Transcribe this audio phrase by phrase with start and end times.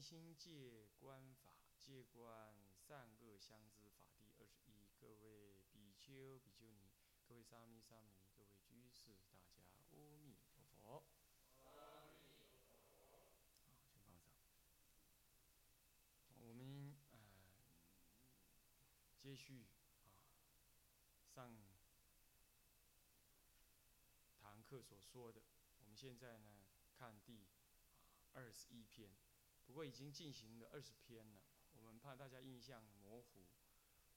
[0.00, 4.88] 静心戒观法，戒观善恶相知法第二十一。
[4.98, 6.88] 各位比丘、比丘尼，
[7.28, 9.36] 各位沙弥、沙弥尼，各位居士，大
[9.90, 11.04] 家阿弥陀佛。
[11.62, 12.08] 好，
[12.96, 14.32] 先放上。
[16.38, 17.18] 我们呃，
[19.18, 19.66] 接续
[20.06, 20.16] 啊，
[21.28, 21.54] 上
[24.40, 25.42] 堂课所说的，
[25.82, 26.64] 我们现在呢
[26.94, 27.44] 看第
[28.32, 29.10] 二十一篇。
[29.70, 31.40] 不过已经进行了二十篇了，
[31.74, 33.46] 我们怕大家印象模糊，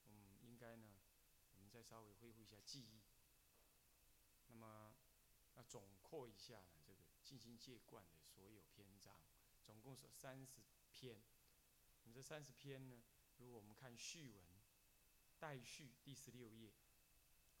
[0.04, 0.96] 嗯，应该呢，
[1.52, 3.00] 我们再稍微恢复一下记忆。
[4.48, 4.96] 那么，
[5.54, 9.22] 要总括一下呢，这个静心戒观的所有篇章，
[9.62, 11.22] 总共是三十篇。
[12.02, 13.04] 你这三十篇呢，
[13.36, 14.44] 如果我们看序文，
[15.38, 16.74] 待序第十六页，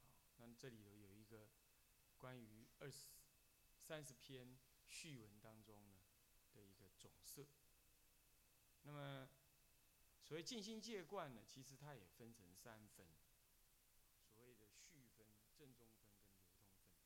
[0.02, 1.48] 好，那这里头有一个
[2.18, 3.12] 关于二十
[3.78, 6.02] 三十篇序文当中呢
[6.52, 7.46] 的一个总色。
[8.86, 9.26] 那么，
[10.22, 13.06] 所谓静心戒观呢，其实它也分成三分，
[14.34, 15.26] 所谓的序分、
[15.58, 17.00] 正中分跟流通分。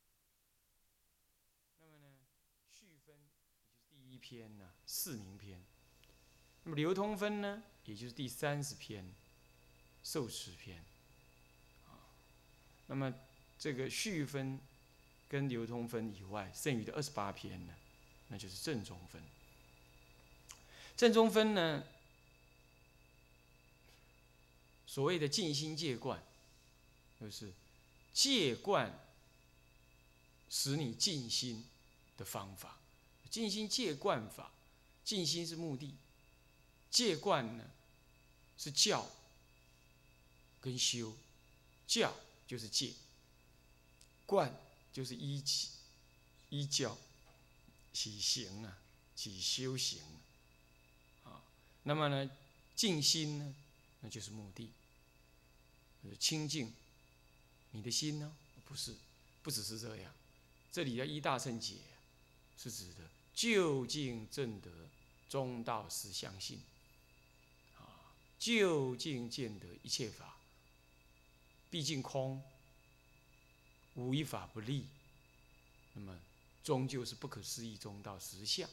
[1.79, 2.17] 那么呢，
[2.69, 5.59] 序分也就是第一篇呢，四名篇；
[6.63, 9.13] 那么流通分呢，也就是第三十篇，
[10.03, 10.83] 受持篇。
[11.87, 12.11] 啊，
[12.87, 13.13] 那么
[13.57, 14.59] 这个序分
[15.29, 17.73] 跟流通分以外，剩余的二十八篇呢，
[18.27, 19.23] 那就是正中分。
[20.99, 21.81] 正中分呢，
[24.85, 26.21] 所谓的静心戒观，
[27.21, 27.53] 就是
[28.13, 28.99] 戒观
[30.49, 31.65] 使你静心
[32.17, 32.77] 的方法。
[33.29, 34.51] 静心戒观法，
[35.05, 35.95] 静心是目的，
[36.91, 37.63] 戒观呢
[38.57, 39.09] 是教
[40.59, 41.15] 跟修，
[41.87, 42.13] 教
[42.45, 42.91] 就是戒，
[44.25, 44.53] 观
[44.91, 45.69] 就是依起
[46.49, 46.97] 依教
[47.93, 48.77] 起行啊，
[49.15, 50.01] 起修行。
[51.89, 52.29] 那么呢，
[52.75, 53.55] 静心呢，
[54.01, 54.69] 那就是目的，
[56.03, 56.71] 就是清净。
[57.71, 58.31] 你的心呢，
[58.67, 58.95] 不是，
[59.41, 60.13] 不只是这样。
[60.71, 61.77] 这里的一大圣解，
[62.59, 64.69] 是指的究竟正得
[65.29, 66.61] 中道实相信，
[67.79, 70.37] 啊，究竟见得一切法，
[71.71, 72.39] 毕竟空，
[73.95, 74.85] 无一法不立。
[75.93, 76.19] 那么，
[76.63, 78.69] 终究是不可思议中道实相。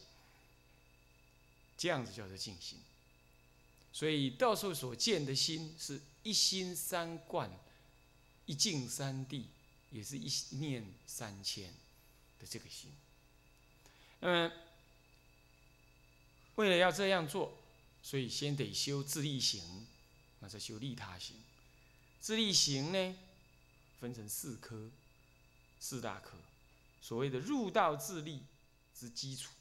[1.79, 2.79] 这样子叫做静心，
[3.97, 7.49] 所以道授所见的心是一心三观，
[8.45, 9.45] 一境三谛，
[9.89, 11.73] 也是一念三千
[12.39, 12.91] 的这个心。
[14.19, 14.53] 那么，
[16.57, 17.57] 为了要这样做，
[18.03, 19.87] 所以先得修自力行，
[20.41, 21.35] 那再修利他行。
[22.21, 23.15] 自力行呢，
[23.99, 24.91] 分成四科，
[25.79, 26.37] 四大科，
[27.01, 28.43] 所谓的入道自力
[28.93, 29.53] 之基础。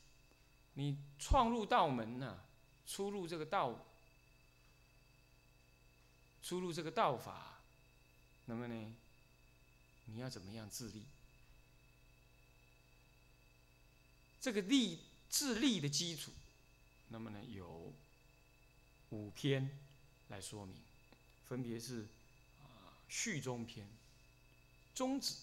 [0.75, 2.39] 你创入道门呐，
[2.87, 3.83] 出入这个道，
[6.47, 7.59] 出入这个道法，
[8.45, 8.95] 那么呢，
[10.05, 11.03] 你要怎么样自立？
[14.41, 16.31] 这个立自立的基础，
[17.09, 17.93] 那么呢有
[19.11, 19.77] 五篇
[20.29, 20.77] 来说明，
[21.49, 22.03] 分别是
[22.63, 23.85] 啊序中篇、
[24.95, 25.35] 宗旨，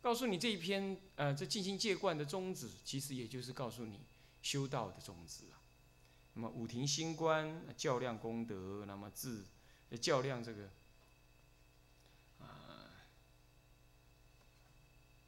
[0.00, 4.00] 告诉你这一篇呃这静心戒观的宗旨，其实也就是告诉你。
[4.42, 5.58] 修道的宗旨啊，
[6.34, 9.44] 那么五庭星官较量功德，那么自
[9.94, 10.64] 较量这个
[12.40, 12.96] 啊，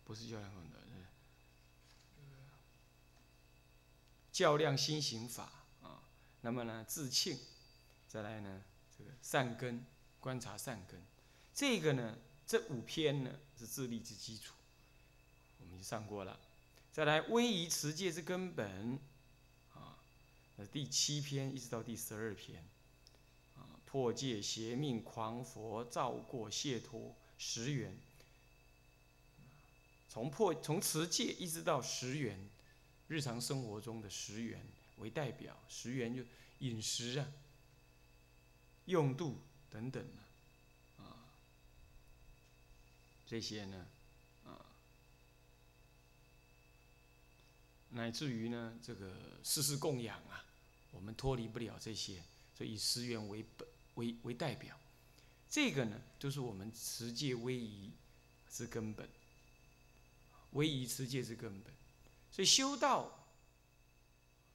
[0.05, 1.05] 不是较量功德，是
[4.33, 5.51] 较量心行法
[5.83, 6.01] 啊。
[6.41, 7.39] 那么呢，自庆，
[8.09, 8.63] 再来呢，
[8.97, 9.85] 这个善根
[10.21, 11.03] 观察善根，
[11.55, 12.17] 这个呢，
[12.47, 14.55] 这五篇呢是自立之基础，
[15.61, 16.39] 我们已经上过了。
[16.93, 18.99] 再来，威仪持戒之根本，
[19.75, 19.97] 啊，
[20.57, 22.65] 那第七篇一直到第十二篇，
[23.91, 27.97] 破戒邪命狂佛造过解脱十缘，
[30.11, 32.39] 从破从持戒一直到十缘，
[33.09, 34.61] 日常生活中的十缘
[34.99, 36.23] 为代表，十缘就
[36.59, 37.33] 饮食啊、
[38.85, 39.41] 用度
[39.71, 40.05] 等等
[40.99, 41.25] 啊，啊，
[43.27, 43.87] 这些呢，
[44.45, 44.67] 啊。
[47.93, 50.45] 乃至于呢，这个世事供养啊，
[50.91, 52.23] 我们脱离不了这些，
[52.55, 53.67] 所以以十缘为本
[53.99, 54.79] 为为代表，
[55.51, 57.91] 这个呢，就是我们持戒威仪
[58.49, 59.09] 之根本，
[60.53, 61.75] 威仪持戒之根本。
[62.31, 63.27] 所以修道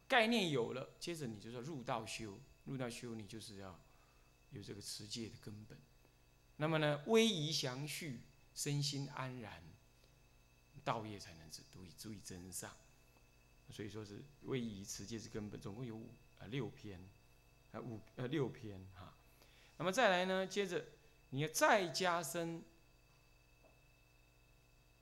[0.08, 3.78] 概念有了，接着你就要入道修，入道修你就是要
[4.52, 5.78] 有这个持戒的根本。
[6.58, 8.22] 那么呢，威仪详叙，
[8.56, 9.62] 身心安然，
[10.86, 12.72] 道业才能足足以足以增上。
[13.72, 16.10] 所以说是威仪持戒之根本，总共有五
[16.40, 17.00] 啊六篇，
[17.72, 19.13] 啊五呃六篇哈。
[19.84, 20.82] 那么再来呢，接着
[21.32, 22.64] 你要再加深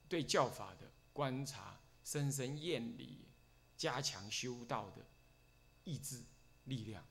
[0.09, 3.23] 对教法的观察，深深厌离，
[3.77, 5.05] 加强修道的
[5.83, 6.23] 意志
[6.63, 7.05] 力量。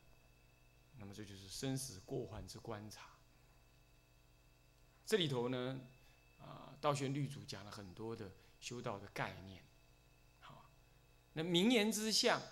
[0.96, 3.10] 那么这就是生死过患之观察。
[5.06, 5.80] 这里头呢，
[6.40, 9.62] 啊，道宣律主讲了很多的修道的概念。
[10.40, 10.68] 好
[11.34, 12.42] 那名言之相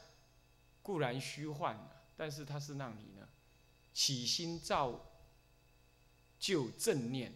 [0.81, 3.29] 固然虚幻了，但是它是让你呢
[3.93, 5.07] 起心造
[6.39, 7.33] 就正念，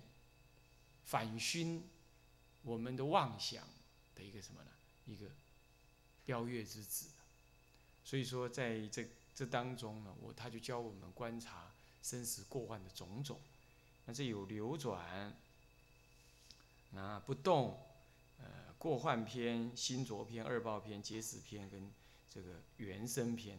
[1.04, 1.82] 反熏
[2.62, 3.64] 我们的妄想
[4.14, 4.70] 的一个什么呢？
[5.06, 5.26] 一个
[6.24, 7.06] 标月之子。
[8.04, 11.72] 所以说，在这这当中呢，我他就教我们观察
[12.02, 13.40] 生死过患的种种。
[14.06, 15.36] 那这有流转，
[16.94, 17.78] 啊不动。
[18.38, 21.88] 呃过患篇、心浊篇、二报篇、结死篇跟
[22.28, 23.56] 这个原生篇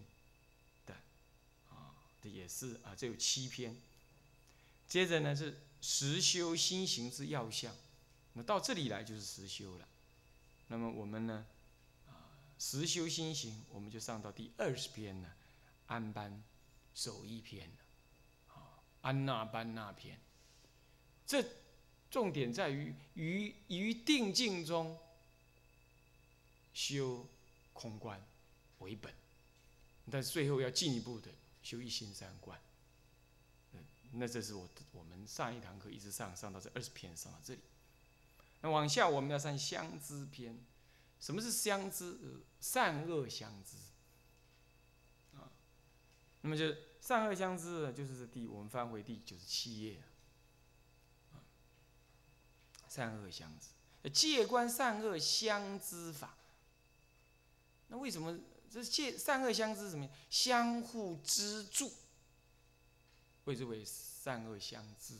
[0.85, 0.93] 的
[1.71, 3.73] 啊，这也是啊，这有七篇。
[4.93, 7.75] 接着呢是实修心行之要相，
[8.33, 9.87] 那到这里来就是实修了。
[10.67, 11.47] 那么我们呢
[12.07, 12.29] 啊，
[12.59, 15.35] 实修心行，我们就上到第二十篇了，
[15.87, 16.43] 安班
[16.93, 20.19] 守一篇了，啊，安那班那篇。
[21.25, 21.43] 这
[22.11, 24.95] 重点在于于于定境中。
[26.75, 27.25] 修
[27.73, 28.23] 空观
[28.77, 29.11] 为本，
[30.11, 31.31] 但是最后要进一步的
[31.63, 32.59] 修一心三观。
[34.15, 37.61] 那这是我我们上一堂课一直上上到这二十篇上到这里。
[38.61, 40.63] 那往下我们要上相知篇，
[41.19, 42.17] 什么是相知？
[42.59, 43.77] 善恶相知。
[45.37, 45.51] 啊，
[46.41, 50.01] 那么就善恶相知，就是第我们翻回第九十七页
[51.33, 51.41] 啊。
[52.87, 56.37] 善恶相知，戒观善恶相知法。
[57.87, 58.39] 那为什么
[58.69, 60.07] 这戒善恶相知什么？
[60.29, 61.91] 相互资助，
[63.45, 65.17] 谓之为善恶相知。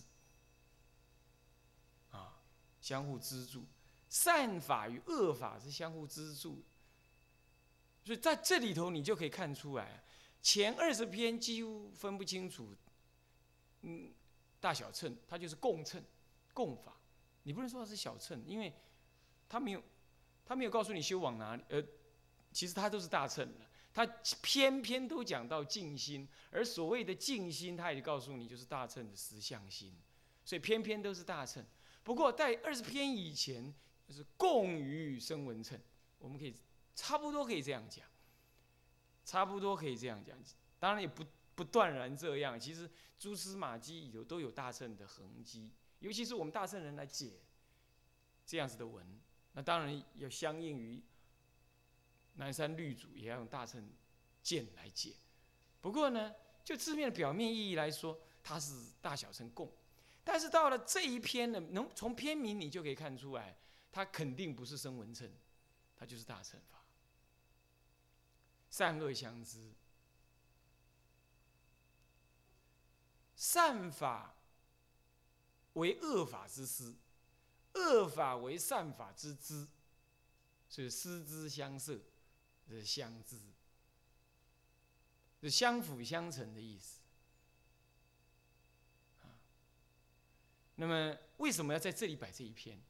[2.12, 2.40] 啊，
[2.82, 3.66] 相互资助，
[4.10, 6.64] 善法与恶法是相互资助。
[8.04, 10.04] 所以在这里头，你就可以看出来，
[10.42, 12.76] 前二十篇几乎分不清楚，
[13.82, 14.14] 嗯，
[14.60, 16.04] 大小乘，它就是共乘、
[16.54, 16.98] 共法。
[17.44, 18.74] 你不能说它是小乘，因为
[19.48, 19.84] 它没有，
[20.46, 21.84] 它没有告诉你修往哪里，呃。
[22.52, 24.04] 其实它都是大乘的，他
[24.42, 29.96] 偏偏都讲到静心，而所谓的静心，他也告诉你就是大乘的实相心，
[30.44, 31.64] 所以偏偏都是大乘。
[32.04, 33.72] 不过在二十篇以前，
[34.08, 35.80] 就是共于声闻乘，
[36.18, 36.56] 我们可以
[36.96, 38.04] 差不多可以这样讲，
[39.24, 40.36] 差不多可以这样讲。
[40.80, 41.24] 当然也不
[41.54, 42.90] 不断然这样，其实
[43.20, 45.70] 蛛丝马迹有都有大乘的痕迹，
[46.00, 47.34] 尤其是我们大乘人来解
[48.44, 49.06] 这样子的文，
[49.52, 51.00] 那当然要相应于。
[52.36, 53.88] 南山律主也要用大乘
[54.42, 55.14] 见来解，
[55.80, 56.34] 不过呢，
[56.64, 59.72] 就字面的表面意义来说，它是大小乘共，
[60.24, 63.56] 但是到了这一篇呢，能从篇名你就可以看出来，
[63.92, 65.32] 它肯定不是声闻乘，
[65.96, 66.84] 它就是大乘法，
[68.70, 69.72] 善恶相知，
[73.36, 74.36] 善法
[75.74, 76.96] 为恶法之师，
[77.76, 79.68] 恶法为善法之知，
[80.68, 82.00] 所以师之相摄。
[82.68, 83.38] 是相知，
[85.42, 87.02] 是相辅相成的意思。
[89.22, 89.28] 啊
[90.76, 92.82] 那么为什么要在这里摆这一篇？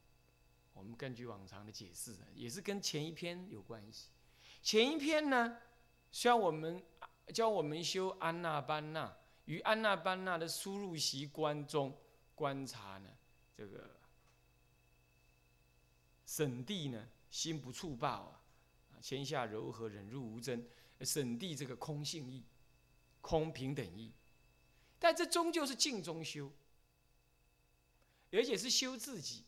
[0.74, 4.10] 我们根据往常的解释，也是跟前一篇有关系。
[4.62, 5.58] 前一篇呢，
[6.12, 6.84] 需要我们
[7.34, 9.16] 教我们修安那班那，
[9.46, 11.96] 于安那班那的输入习观中
[12.34, 13.10] 观察呢，
[13.56, 14.00] 这个
[16.26, 18.43] 审地呢，心不触报啊。
[19.04, 20.66] 天下柔和，忍辱无争，
[21.02, 22.42] 审地这个空性义，
[23.20, 24.14] 空平等义，
[24.98, 26.50] 但这终究是静中修，
[28.32, 29.44] 而且是修自己，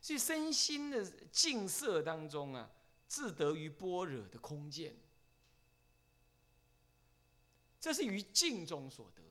[0.00, 2.70] 所以身心的静色当中啊，
[3.06, 4.96] 自得于般若的空见，
[7.78, 9.22] 这是于静中所得。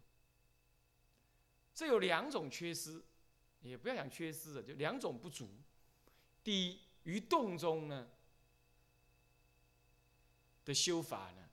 [1.73, 3.03] 这有两种缺失，
[3.61, 5.49] 也不要讲缺失了，就两种不足。
[6.43, 8.07] 第一，于动中呢。
[10.65, 11.49] 的修法呢，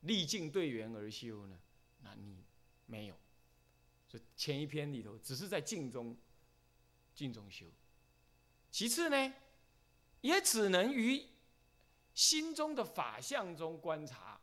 [0.00, 1.58] 历尽对缘而修呢，
[2.02, 2.44] 那你
[2.84, 3.16] 没有。
[4.06, 6.14] 所以前一篇里头只是在静中，
[7.14, 7.64] 静中修。
[8.70, 9.34] 其次呢，
[10.20, 11.24] 也只能于
[12.12, 14.38] 心中的法相中观察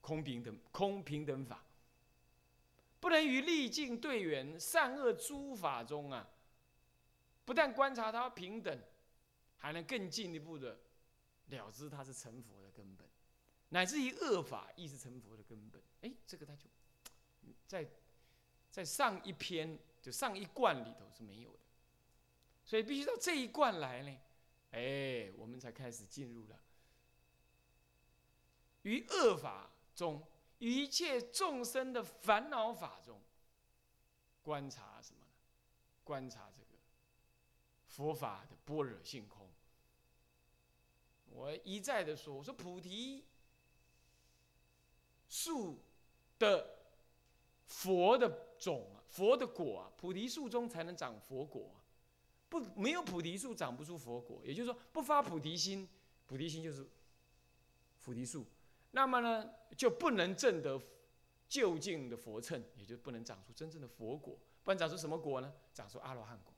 [0.00, 1.62] 空平等空平等法，
[3.00, 6.26] 不能于历尽对缘善恶诸法中啊，
[7.44, 8.80] 不但观察它平等。
[9.56, 10.78] 还能更进一步的
[11.46, 13.08] 了知它是成佛的根本，
[13.68, 15.82] 乃至于恶法亦是成佛的根本。
[16.02, 16.66] 哎，这个他就
[17.66, 17.88] 在
[18.70, 21.58] 在上一篇就上一贯里头是没有的，
[22.64, 24.18] 所以必须到这一贯来呢，
[24.72, 26.60] 哎，我们才开始进入了
[28.82, 30.26] 于恶法中，
[30.58, 33.20] 于一切众生的烦恼法中，
[34.42, 35.26] 观察什么呢？
[36.02, 36.78] 观察这个
[37.86, 39.43] 佛法的般若性空。
[41.34, 43.24] 我一再的说，我说菩提
[45.28, 45.80] 树
[46.38, 46.78] 的
[47.66, 51.82] 佛的种啊，佛的果啊，菩提树中才能长佛果啊，
[52.48, 54.40] 不没有菩提树长不出佛果。
[54.44, 55.88] 也就是说，不发菩提心，
[56.24, 56.88] 菩提心就是
[58.00, 58.46] 菩提树。
[58.92, 60.80] 那么呢，就不能证得
[61.48, 64.38] 究竟的佛乘，也就不能长出真正的佛果。
[64.62, 65.52] 不然长出什么果呢？
[65.74, 66.54] 长出阿罗汉果。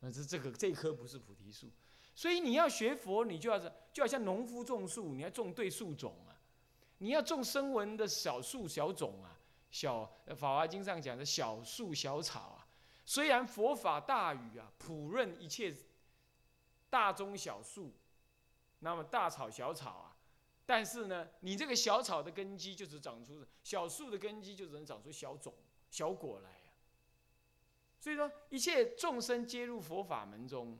[0.00, 1.70] 那这这个这棵不是菩提树，
[2.18, 6.34] 所以你要学佛，你就要是就要像农夫种树，你要种对树种啊。
[6.98, 9.38] 你要种声闻的小树小种啊，
[9.70, 10.02] 小
[10.34, 12.66] 《法华经》上讲的小树小草啊。
[13.06, 15.72] 虽然佛法大雨啊，普润一切
[16.90, 17.92] 大中小树，
[18.80, 20.16] 那么大草小草啊。
[20.66, 25.54] 但是呢，你这个小草的根基就只长出小树的根基，就只能长出小种、
[25.88, 26.74] 小果来啊。
[28.00, 30.76] 所以说，一切众生皆入佛法门中，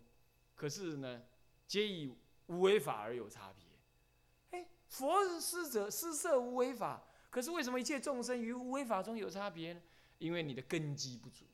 [0.59, 1.23] 可是呢，
[1.67, 2.15] 皆以
[2.49, 4.59] 无为法而有差别。
[4.59, 9.81] 哎，佛施者施设无为法，可是为什么一切众生于无为法中有差别呢？
[10.19, 11.47] 因为你的根基不足。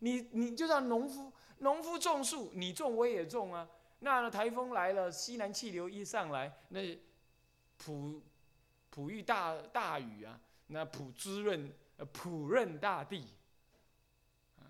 [0.00, 3.66] 你你就像农夫，农夫种树，你种我也种啊。
[4.00, 6.98] 那台风来了，西南气流一上来，那。
[7.76, 8.22] 普
[8.88, 11.70] 普遇大大雨啊，那普滋润
[12.12, 13.26] 普润大地，
[14.58, 14.62] 啊，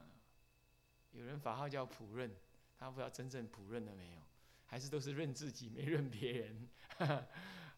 [1.13, 2.35] 有人法号叫普润，
[2.79, 4.21] 他不知道真正普润了没有，
[4.67, 6.69] 还是都是润自己没润别人，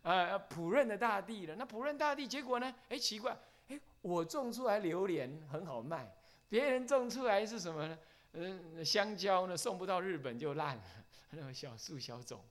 [0.02, 2.74] 啊普润的大地了，那普润大地结果呢？
[2.88, 3.36] 哎奇怪，
[3.68, 6.14] 哎我种出来榴莲很好卖，
[6.48, 7.98] 别人种出来是什么呢？
[8.38, 10.84] 嗯香蕉呢送不到日本就烂了，
[11.30, 12.44] 那种小树小种，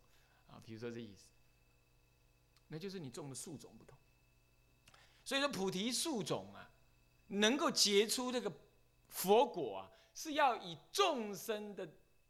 [0.48, 1.26] 啊比如说这意思。
[2.70, 3.96] 那就是你种的树种不同，
[5.24, 6.72] 所以说菩提树种啊，
[7.28, 8.52] 能够结出这个
[9.08, 11.88] 佛果啊，是要以众生的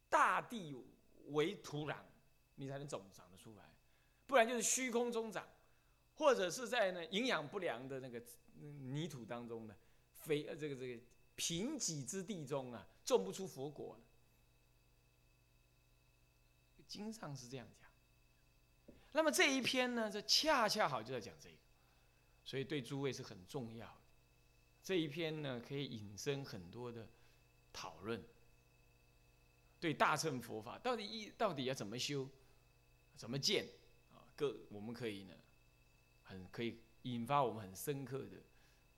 [0.08, 0.74] 大地
[1.28, 1.96] 为土壤，
[2.54, 3.64] 你才能种长得出来，
[4.26, 5.46] 不然就是虚空中长，
[6.14, 8.22] 或者是在呢营养不良的那个
[8.60, 9.76] 泥土当中呢，
[10.12, 11.02] 肥呃这个这个
[11.34, 13.98] 贫瘠之地中啊，种不出佛果。
[16.88, 17.90] 经上是这样讲。
[19.10, 21.56] 那么这一篇呢，这恰恰好就在讲这个，
[22.44, 24.00] 所以对诸位是很重要的。
[24.84, 27.08] 这一篇呢，可以引申很多的
[27.72, 28.24] 讨论。
[29.80, 32.28] 对大乘佛法到底一到底要怎么修，
[33.16, 33.68] 怎么见
[34.12, 34.24] 啊？
[34.34, 35.34] 各我们可以呢，
[36.22, 38.42] 很可以引发我们很深刻的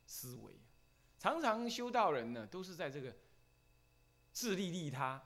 [0.07, 0.59] 思维。
[1.19, 3.17] 常常修道人呢，都是在这个
[4.33, 5.23] 自利利他，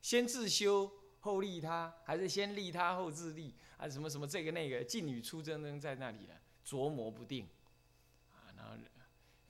[0.00, 0.90] 先自修。
[1.22, 7.46] 后利他，还是先利他后自利，还是什么什么这个那个进与出争争在那里了，琢磨不定，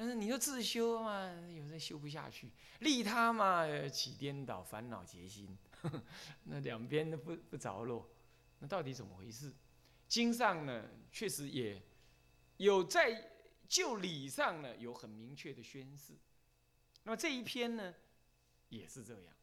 [0.00, 2.46] 但是你说自修嘛，有人修不下去；
[2.78, 5.54] 利他嘛，起颠倒，烦恼结心，
[6.44, 8.08] 那两边都不不着落，
[8.60, 9.52] 那到底怎么回事？
[10.08, 11.82] 经上呢，确实也
[12.56, 13.30] 有在
[13.68, 16.14] 就理上呢有很明确的宣示，
[17.02, 17.94] 那么这一篇呢，
[18.70, 19.34] 也是这样。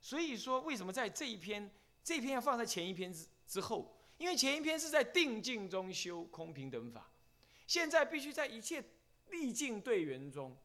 [0.00, 1.70] 所以说，为什么在这一篇，
[2.02, 3.94] 这篇要放在前一篇之之后？
[4.16, 7.10] 因为前一篇是在定境中修空平等法，
[7.66, 8.82] 现在必须在一切
[9.30, 10.56] 历境对缘中，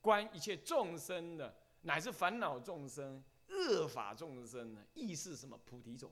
[0.00, 6.10] 观一切众生的，乃至烦恼众生、恶法众生呢，亦是什么菩提种？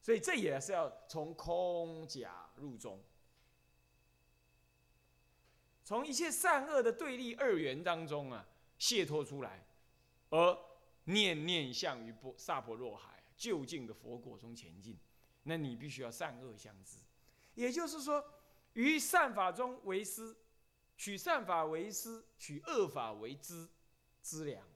[0.00, 3.02] 所以这也是要从空假入中，
[5.84, 8.46] 从一切善恶的对立二元当中啊，
[8.78, 9.66] 解脱出来，
[10.30, 10.58] 而。
[11.08, 14.98] 念念向于波萨婆若海就近的佛果中前进，
[15.44, 16.98] 那你必须要善恶相知，
[17.54, 18.24] 也就是说，
[18.72, 20.34] 于善法中为师，
[20.96, 23.68] 取善法为师，取恶法为知
[24.22, 24.66] 知良。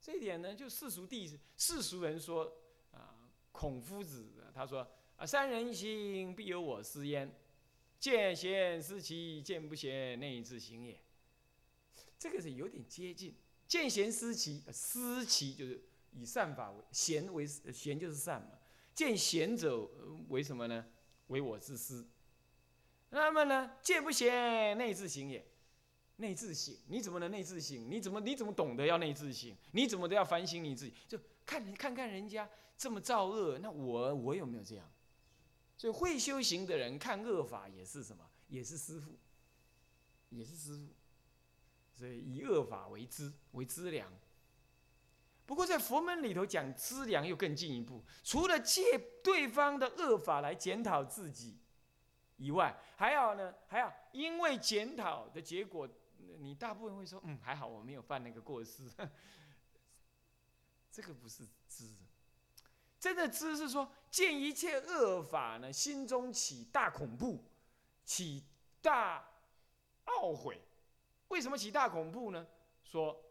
[0.00, 2.52] 这一点呢，就世俗地世俗人说
[2.90, 3.14] 啊，
[3.52, 4.86] 孔夫子他说
[5.16, 7.32] 啊，三人行必有我师焉，
[7.98, 11.00] 见贤思齐，见不贤内自省也。
[12.18, 13.34] 这个是有点接近。
[13.68, 18.58] 见贤思齐，思齐就是以善法为贤为贤就是善嘛。
[18.94, 19.88] 见贤者
[20.28, 20.84] 为什么呢？
[21.28, 22.04] 为我之师。
[23.10, 25.46] 那么呢，见不贤内自省也。
[26.16, 27.90] 内自省，你怎么能内自省？
[27.90, 29.56] 你怎么你怎么懂得要内自省？
[29.72, 30.92] 你怎么都要反省你自己？
[31.08, 34.86] 就看人看看人家这么造恶，那我我有没有这样？
[35.78, 38.22] 所以会修行的人看恶法也是什么？
[38.48, 39.16] 也是师傅，
[40.28, 40.88] 也是师傅。
[41.94, 44.12] 所以以恶法为资为资粮。
[45.46, 48.82] 不过在佛门里头讲资粮又更进一步，除了借
[49.24, 51.56] 对方的恶法来检讨自己
[52.40, 55.86] 以外，还要呢还要因为检讨的结果，
[56.38, 58.90] 你大部分会说，嗯，还好我没有犯那个过失。
[60.90, 61.94] 这个不是知，
[62.98, 67.44] 真的知是说见一切恶法呢，心中起大恐怖，
[68.04, 68.42] 起
[68.80, 69.22] 大
[70.06, 70.58] 懊悔。
[71.28, 72.46] 为什么起大恐怖呢？
[72.82, 73.22] 说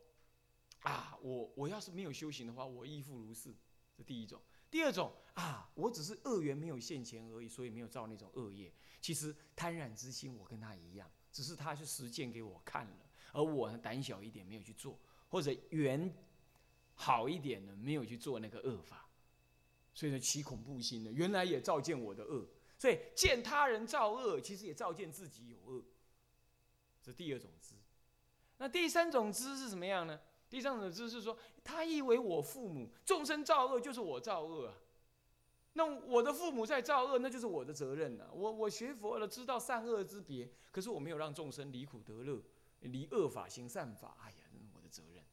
[0.84, 3.56] 啊，我我要是没有修行的话，我亦复如是。
[3.98, 4.40] 这第一种。
[4.70, 8.74] 第二种啊，我只是恶缘没有现前而已，所以没有造那种恶业。
[9.02, 16.14] 其实贪婪之心，我跟他一样，只是他去实践给我看了，而我呢胆小一点，没有去做，或者缘。
[17.02, 19.08] 好一点的，没有去做那个恶法，
[19.94, 22.46] 所以呢起恐怖心呢，原来也照见我的恶，
[22.78, 25.82] 所以见他人造恶，其实也照见自己有恶。
[27.02, 27.74] 这第二种知。
[28.58, 30.20] 那第三种知是什么样呢？
[30.50, 34.74] 第三种知是说，他以为我父母众生造恶就是我造恶啊，
[35.74, 38.32] 那我的父母在造恶，那就是我的责任了。
[38.34, 42.42] 我我学佛了，知道善恶之别，可是我没有让众生离苦得乐，
[42.80, 45.24] 离恶法行善法，哎呀，那是我的责任。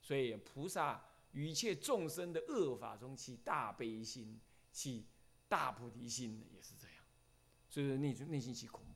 [0.00, 4.40] 所以菩萨与一切众生的恶法中起大悲心，
[4.72, 5.04] 起
[5.48, 7.04] 大菩提心的也是这样，
[7.68, 8.95] 所以内内心起恐怖。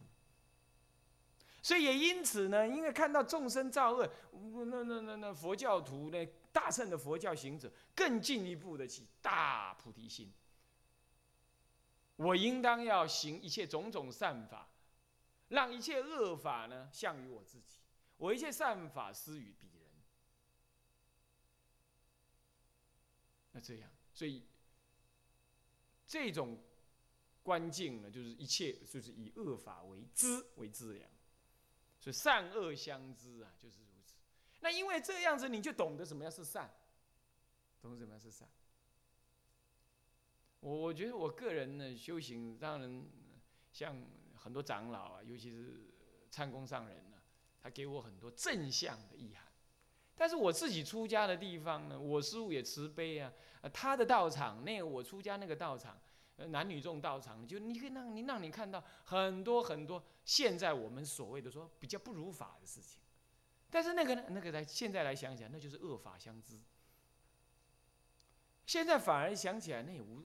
[1.62, 4.10] 所以也因此呢，因为看到众生造恶，
[4.66, 10.32] 那那那那佛教徒呢，大圣的佛教行者更进一步的起大菩提心。
[12.16, 14.68] 我应当要行一切种种善法，
[15.48, 17.78] 让一切恶法呢向于我自己，
[18.18, 19.88] 我一切善法施于彼人。
[23.52, 24.44] 那这样，所以
[26.06, 26.62] 这种
[27.42, 31.10] 关境呢，就是一切就是以恶法为资为资粮，
[32.00, 34.14] 所以善恶相知啊，就是如此。
[34.60, 36.68] 那因为这样子，你就懂得什么样是善，
[37.80, 38.48] 懂得什么样是善。
[40.60, 43.06] 我我觉得我个人呢，修行让人
[43.72, 43.96] 像
[44.34, 45.92] 很多长老啊，尤其是
[46.30, 47.18] 参公上人呢，
[47.62, 49.46] 他给我很多正向的意涵。
[50.16, 53.32] 但是我自己出家的地方呢，我师父也慈悲啊，
[53.72, 55.98] 他的道场，那个我出家那个道场，
[56.48, 63.00] 男女众道场，就你可以让你让你看到很多很多现在我们所谓的说比较不如法的事情，
[63.70, 66.58] 但是那个呢，那个来现在来想想，那就是恶法相知。
[68.66, 70.24] 现在反而想起来，那也无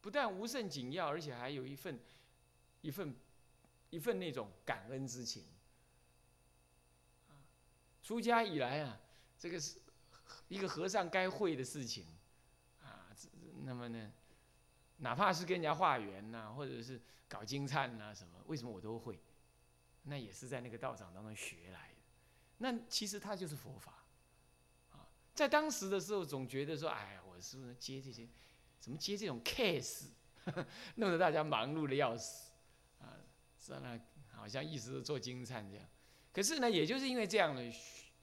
[0.00, 1.98] 不但无甚紧要，而且还有一份
[2.82, 3.14] 一份
[3.90, 5.44] 一份那种感恩之情。
[8.02, 9.00] 出家以来啊，
[9.38, 9.78] 这个是
[10.48, 12.06] 一个和尚该会的事情
[12.82, 13.08] 啊。
[13.62, 14.12] 那么呢，
[15.00, 19.20] 哪怕是跟人家化缘呐，或者是搞金灿呐什么，为什么我都会？
[20.04, 21.96] 那也是在那个道场当中学来的。
[22.58, 24.04] 那其实他就是佛法
[24.92, 25.08] 啊。
[25.34, 28.26] 在当时的时候，总觉得说，哎，我是不是接这些，
[28.78, 30.08] 怎么接这种 case，
[30.96, 32.52] 弄得大家忙碌的要死
[32.98, 33.16] 啊。
[33.58, 34.00] 是那
[34.32, 35.86] 好像一直做金灿这样。
[36.32, 37.62] 可是呢，也就是因为这样的，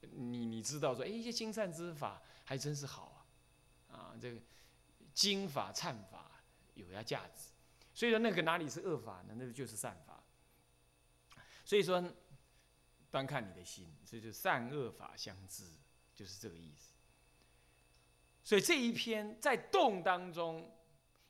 [0.00, 3.24] 你你知道说，哎，一些精善之法还真是好
[3.88, 4.40] 啊，啊，这个
[5.14, 6.27] 金法忏法
[6.78, 7.50] 有要价值，
[7.92, 9.34] 所以说那个哪里是恶法呢？
[9.36, 10.22] 那个就是善法。
[11.64, 12.02] 所以说，
[13.10, 15.64] 端看你的心，这就善恶法相知，
[16.14, 16.94] 就是这个意思。
[18.42, 20.74] 所以这一篇在动当中，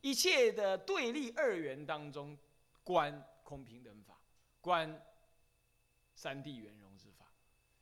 [0.01, 2.39] 一切的对立二元当中，
[2.85, 4.17] 观空平等法，
[4.61, 5.03] 观。
[6.15, 7.25] 三地圆融之法，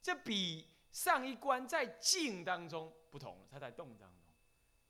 [0.03, 3.49] 这比上一关在静当中不同了。
[3.51, 4.31] 它在动当中，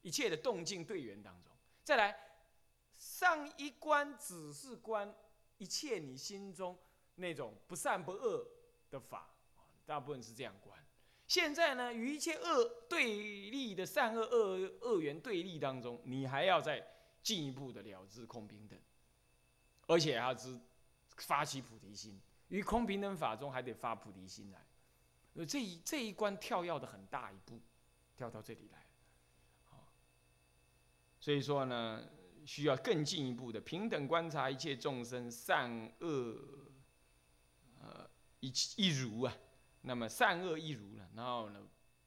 [0.03, 1.53] 一切的动静对缘当中。
[1.85, 2.19] 再来，
[2.97, 5.15] 上一关只是观
[5.59, 6.79] 一切你心中
[7.17, 8.47] 那种不善不恶
[8.91, 9.31] 的法，
[9.85, 10.79] 大部分是这样观。
[11.27, 13.05] 现在呢，与一切恶对
[13.51, 16.87] 立的善恶恶恶缘对立当中，你还要再
[17.23, 18.79] 进一步的了知空平等，
[19.89, 20.61] 而且还要知
[21.17, 22.21] 发起菩提心。
[22.49, 24.65] 于空平等法中，还得发菩提心来，
[25.35, 27.61] 呃，这一这一关跳跃的很大一步，
[28.17, 28.87] 跳到这里来，
[29.65, 29.85] 好，
[31.19, 32.09] 所以说呢，
[32.47, 35.69] 需要更进一步的平等观察一切众生善
[36.01, 36.39] 恶，
[37.81, 39.37] 呃，一一如啊，
[39.83, 41.61] 那么善恶一如了，然后呢，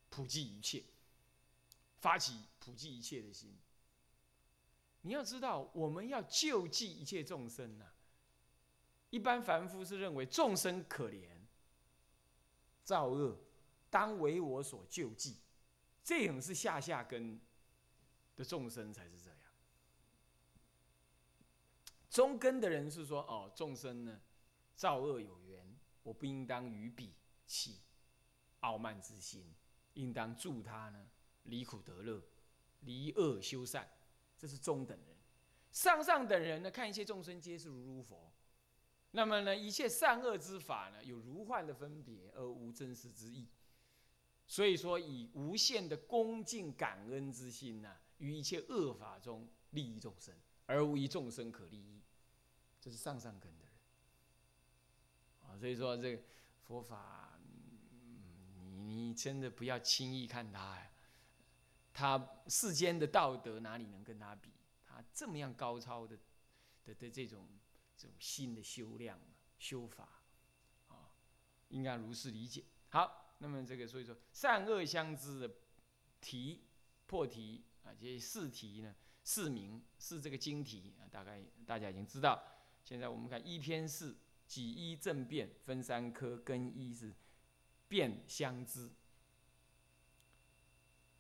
[0.10, 0.84] 普济一切，
[1.98, 3.54] 发起普济一切的心。
[5.02, 7.86] 你要知道，我们要救济一切众生呐。
[9.10, 11.28] 一般凡夫是认为众生可怜，
[12.84, 13.38] 造恶，
[13.90, 15.38] 当为我所救济，
[16.04, 17.40] 这种是下下根
[18.36, 19.29] 的众生才是这样。
[22.10, 24.20] 中根的人是说，哦，众生呢，
[24.76, 27.14] 造恶有缘，我不应当与彼
[27.46, 27.82] 起
[28.62, 29.54] 傲慢之心，
[29.94, 31.08] 应当助他呢
[31.44, 32.22] 离苦得乐，
[32.82, 33.88] 离恶修善，
[34.38, 35.16] 这是中等人。
[35.72, 38.34] 上上等人呢，看一切众生皆是如如佛，
[39.12, 43.48] 那么呢，一切善恶之法呢，有如幻的分别，而无真实之意。
[44.48, 51.99] 所以说，以无限的恭敬感恩之心呐，于一切恶法中利益众生，而无一众生可利益。
[52.80, 53.74] 这是上上根的人
[55.42, 55.58] 啊。
[55.58, 56.22] 所以说，这个
[56.68, 57.38] 佛法，
[58.62, 60.92] 你你真的不要轻易看他呀。
[61.94, 64.52] 他世间的道德哪里能跟他比？
[64.86, 66.18] 他这么样高超的
[66.86, 67.48] 的的这种
[67.98, 69.20] 这种心的修量
[69.58, 70.08] 修法
[70.88, 71.12] 啊，
[71.70, 72.64] 应该如是理解。
[72.90, 73.26] 好。
[73.42, 75.50] 那么这个，所以说善恶相知的
[76.20, 76.62] 题
[77.08, 82.44] 破题啊，这些四题呢，四名是这个经题啊，大概大家已经知道。
[82.90, 84.16] 现在我们看一篇是，
[84.48, 87.14] 几一正变分三科，跟一是
[87.88, 88.90] 变相知，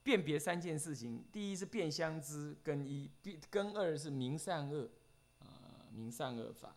[0.01, 1.23] 辨别三件事情。
[1.31, 3.07] 第一是变相知，跟一；
[3.51, 4.89] 跟二是明善恶
[5.37, 6.75] 啊，明善恶法。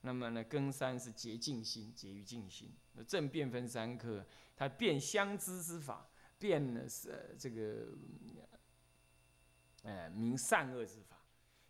[0.00, 2.74] 那么呢，根三是结净心，结于净心。
[2.94, 4.26] 那正变分三科。
[4.56, 7.96] 它变相知之法，变呢是这个，
[9.84, 11.18] 哎，明善恶之法。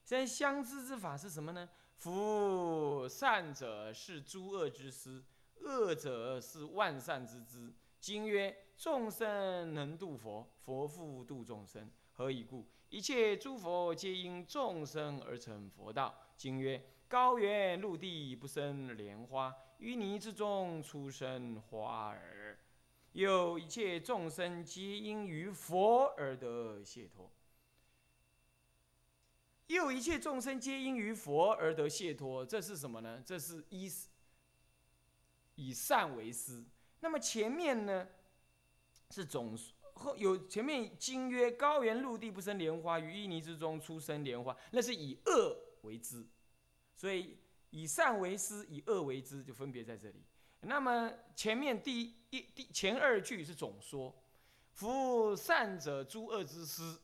[0.03, 1.69] 现在相知之法是什么呢？
[2.03, 5.23] 夫善者是诸恶之师，
[5.61, 7.73] 恶者是万善之资。
[8.01, 11.89] 经曰：众生能度佛，佛复度众生。
[12.11, 12.67] 何以故？
[12.89, 16.13] 一切诸佛皆因众生而成佛道。
[16.37, 22.59] 经曰：高原陆地不生莲花，淤泥之中出生花儿。
[23.13, 27.31] 有一切众生皆因于佛而得解脱，
[29.69, 33.23] 又一切众生皆因于佛而得解脱，这是什么呢？
[33.25, 33.91] 这是一
[35.55, 36.65] 以善为师。
[37.01, 38.07] 那么前面呢
[39.11, 39.57] 是总
[39.95, 46.27] 后有前面经曰：高原陆地不生莲花，于淤泥之中出生莲花，那是以恶为之。
[46.95, 47.39] 所以
[47.71, 50.23] 以善为师，以恶为之，就分别在这里。
[50.61, 54.15] 那么前面第一第前二句是总说，
[54.73, 56.99] 夫善者诸恶之师，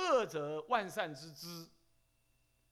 [0.00, 1.68] 恶者万善之资，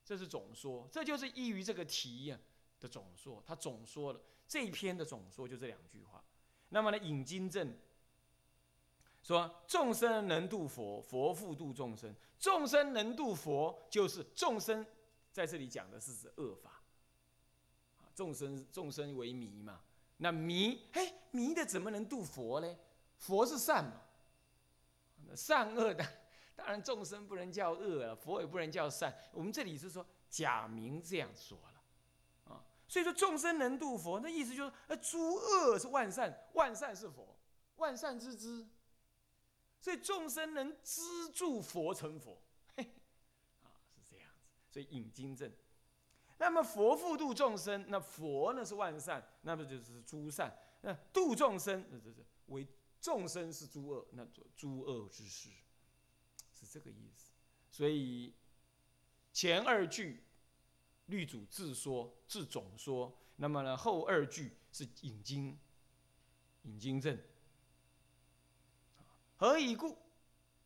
[0.05, 2.39] 这是总说，这就是依于这个题呀
[2.81, 6.25] 的总说，他总说了这一篇的总说就这两句话。
[6.71, 7.77] 那么呢，引经证
[9.23, 12.15] 说众生能度佛，佛复度众生。
[12.39, 14.87] 众生能度佛，就是众生
[15.33, 16.81] 在这里讲的是指恶法。
[18.15, 19.81] 众生众生为迷嘛，
[20.17, 22.77] 那迷，嘿，迷的怎么能度佛呢？
[23.19, 26.05] 佛是善嘛，善恶的，
[26.59, 29.17] 当然众生不能叫恶了，佛也不能叫善。
[29.33, 37.39] 我们这里是说假名这样说了，啊，所以说众生能度佛，那意思就是，呃，诸恶是万善，万善是佛，
[37.77, 38.67] 万善之知，
[39.81, 42.43] 所以众生能资助佛成佛，
[42.77, 42.83] 嘿，
[43.63, 45.53] 啊，是这样子，所以引经证。
[46.39, 50.53] 那么佛复度众生，那佛呢是万善，那么就是诸善。
[50.81, 52.67] 那度众生，那这是为
[53.01, 55.51] 众生是诸恶，那诸恶之事，
[56.69, 57.33] 这个意思。
[57.71, 58.35] 所以
[59.33, 60.23] 前二句
[61.07, 65.59] 律主自说自总说，那么呢后二句是引经
[66.63, 67.19] 引经证。
[69.37, 69.97] 何以故？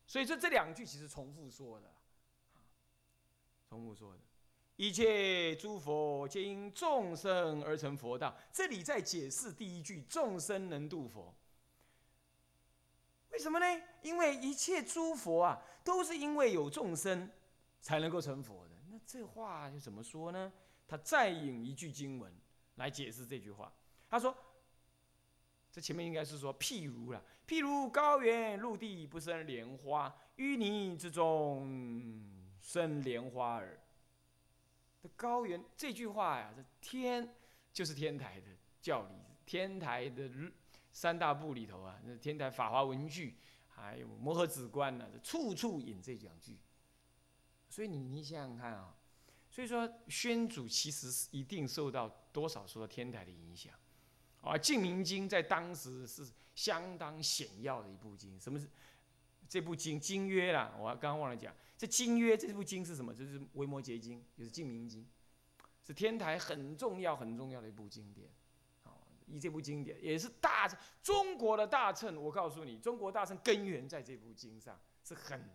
[0.07, 1.95] 所以说这两句其实重复说的，
[3.69, 4.21] 重复说的。
[4.77, 8.35] 一切诸佛皆因众生而成佛道。
[8.53, 11.33] 这里在解释第一句“众生能度佛”，
[13.33, 13.83] 为什么呢？
[14.03, 17.31] 因为一切诸佛啊，都是因为有众生
[17.81, 18.71] 才能够成佛的。
[18.91, 20.53] 那这话就怎么说呢？
[20.87, 22.31] 他再引一句经文
[22.75, 23.73] 来解释这句话。
[24.11, 24.37] 他说
[25.73, 32.23] ：“这前面应该是说譬如了，譬如高原陆地不生莲花，淤泥之中
[32.61, 33.81] 生莲花耳。”
[35.03, 37.35] 这高原这句话呀，这天
[37.73, 38.47] 就是天台的
[38.83, 39.15] 教理，
[39.47, 40.29] 天台的
[40.93, 43.37] 三大部里头啊，那天台法华文具，
[43.69, 46.59] 还有摩诃止观呢，处处引这两句。
[47.69, 48.95] 所以你你想想看啊，
[49.51, 53.73] 所以说宣祖其实是一定受到多少受到天台的影响，
[54.43, 58.39] 啊，《净明经》在当时是相当显要的一部经。
[58.39, 58.69] 什么是
[59.49, 59.99] 这部经？
[59.99, 61.55] 经约啦，我刚刚忘了讲。
[61.79, 63.13] 这经约这部经是什么？
[63.15, 65.03] 就是《维摩诘经》，就是《净明经》，
[65.87, 68.29] 是天台很重要、很重要的一部经典。
[69.27, 70.69] 以这部经典也是大
[71.03, 72.17] 中国的大乘。
[72.23, 75.49] 我告诉你，中国大乘根源在这部经上是很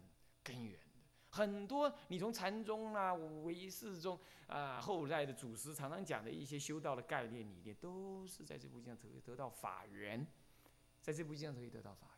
[0.44, 0.86] 根源的。
[1.30, 10.26] 很多你从禅宗啊、唯识宗啊，后来的祖师常常讲的一些修道的概念理念，都是在这部经上可以得到法源，
[11.02, 12.18] 在这部经上可以得到法源。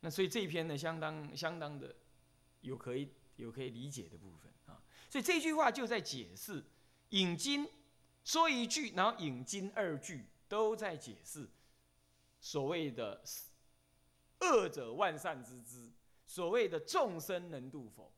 [0.00, 1.94] 那所以这一篇呢，相当相当的
[2.62, 4.82] 有可以有可以理解的部分啊。
[5.08, 6.64] 所以这句话就在解释
[7.10, 7.68] 引经
[8.26, 11.48] 说一句，然后引经二句都在解释
[12.40, 13.22] 所谓的
[14.40, 15.92] 恶者万善之资，
[16.26, 18.12] 所谓的众生能度否？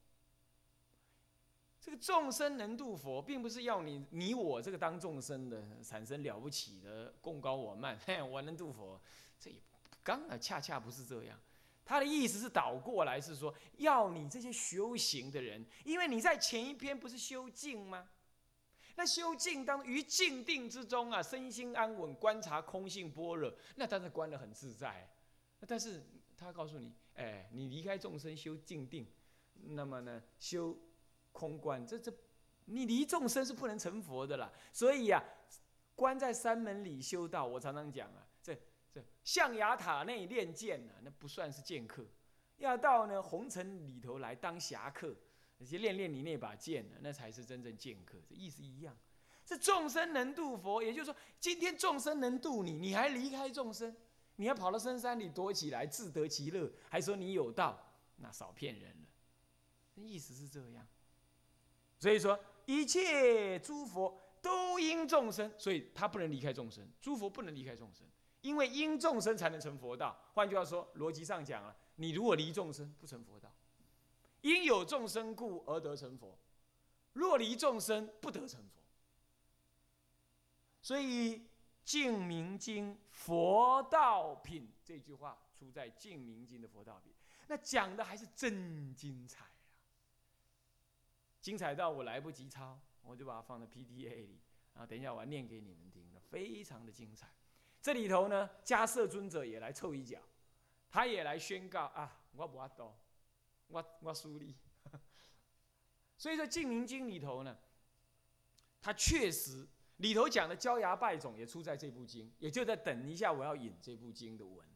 [1.78, 8.98] 这个众生能度佛，并不是要你你我这个当众生的产生了不起的贡高我慢， 嘿，我能度佛，
[9.38, 9.60] 这也
[10.02, 11.38] 刚啊，恰恰不是这样。
[11.84, 18.08] 他的意思是倒过来，是说要你这些修行的人，因为你在前一篇不是修静吗？
[18.98, 25.08] 那修静当于静定之中啊，身心安稳，观察空性般若，那当然观得很自在。
[25.68, 26.04] 但是
[26.36, 29.06] 他告诉你，哎，你离开众生修静定，
[29.66, 30.76] 那么呢，修
[31.30, 32.12] 空观，这这，
[32.64, 34.50] 你离众生是不能成佛的啦。
[34.72, 35.22] 所以呀，
[35.94, 38.26] 关在山门里修道，我常常讲啊。
[38.42, 38.52] 这
[38.92, 42.04] 这象牙塔内练剑啊，那不算是剑客，
[42.56, 45.14] 要到呢红尘里头来当侠客，
[45.58, 48.18] 那些练练你那把剑呢，那才是真正剑客。
[48.28, 48.96] 这意思一样，
[49.44, 53.94] 这众生能度佛，也就是说，今天众生能度你，你还离开众生，
[54.36, 59.08] 你还跑到深山里躲起来自得其乐，还说你有道，那少骗人了。
[59.94, 60.86] 那意思是这样，
[61.98, 68.06] 所以说一切诸佛都因众生，所以他不能离开众生，诸佛不能离开众生。
[68.42, 70.16] 因为因众生才能成佛道。
[70.32, 73.52] 换句话说，逻辑上讲了，你如果离众生不成佛道，
[74.40, 76.38] 因有众生故而得成佛；
[77.12, 78.82] 若离众生不得成佛。
[80.80, 81.38] 所以
[81.84, 87.12] 《净明经》佛道品这句话出在《净明经》的佛道品，
[87.46, 89.50] 那讲的还是真精彩啊！
[91.40, 94.38] 精彩到我来不及抄，我就把它放在 P D A 里，
[94.74, 97.28] 然后等一下我要念给你们听，非常的精彩。
[97.80, 100.20] 这里头呢，迦摄尊者也来凑一脚，
[100.90, 102.96] 他也来宣告啊，我不阿多，
[103.68, 104.54] 我我输力。
[106.18, 107.56] 所以说《净明经》里头呢，
[108.80, 109.66] 他确实
[109.98, 114.66] 里头讲的焦牙败种也出在这部经，也就在等一下我要引这部经的文。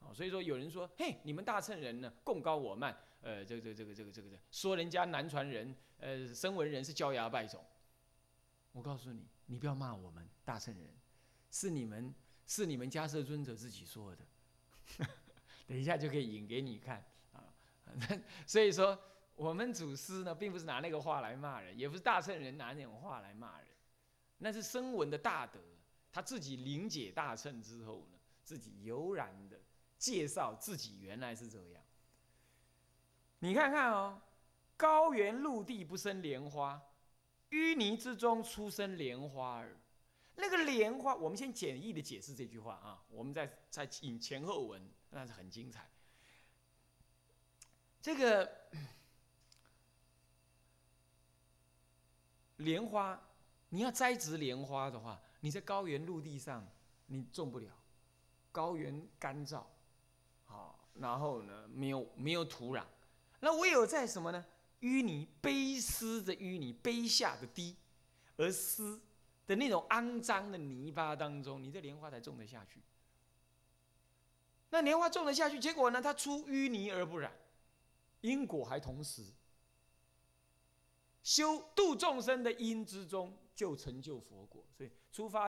[0.00, 7.62] 哦，所以说有人说，嘿，你们大乘人呢，共高我慢，呃，这个这个这个这个这个说人家南传人，呃，声闻人是焦牙败种。
[8.72, 10.94] 我告诉你，你不要骂我们大乘人。
[11.50, 12.14] 是你们，
[12.46, 14.24] 是你们迦摄尊者自己说的，
[15.66, 17.04] 等一下就可以引给你看。
[18.46, 18.98] 所以说，
[19.34, 23.68] 我们祖师呢，并不是拿那个话来骂人，也不是大圣人拿那种话来骂人，
[24.38, 25.58] 那是声闻的大德，
[26.12, 29.60] 他自己临解大乘之后呢，自己悠然的
[29.98, 31.82] 介绍自己原来是这样。
[33.40, 34.20] 你看看哦，
[34.76, 36.80] 高原陆地不生莲花，
[37.50, 39.76] 淤泥之中出生莲花儿。
[40.36, 45.86] 那个莲花，我们先简易的解释这句话啊，我们再再引前后文，那是很精彩。
[48.00, 48.50] 这个
[52.56, 53.20] 莲花，
[53.68, 56.66] 你要栽植莲花的话，你在高原陆地上
[57.06, 57.70] 你种不了，
[58.52, 59.62] 高原干燥，
[60.46, 62.84] 好，然后呢没有没有土壤，
[63.40, 64.44] 那唯有在什么呢？
[64.80, 67.76] 淤泥卑湿的淤泥，卑下的低
[68.36, 69.00] 而湿。
[69.46, 72.80] 的那种肮脏的泥巴当中，你这莲花才种得下去。
[74.68, 76.00] 那莲花种得下去，结果呢？
[76.00, 77.32] 它出淤泥而不染，
[78.20, 79.24] 因果还同时。
[81.22, 84.64] 修度众生的因之中，就成就佛果。
[84.72, 85.49] 所以出发。